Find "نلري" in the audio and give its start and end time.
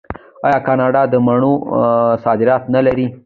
2.73-3.07